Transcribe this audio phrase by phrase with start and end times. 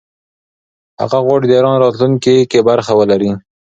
[1.01, 3.31] هغه غواړي د ایران راتلونکې کې برخه ولري.